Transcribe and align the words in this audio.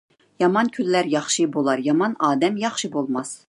يامان 0.43 0.71
كۈنلەر 0.77 1.11
ياخشى 1.11 1.47
بولار، 1.57 1.83
يامان 1.91 2.19
ئادەم 2.29 2.61
ياخشى 2.67 2.95
بولماس. 2.97 3.39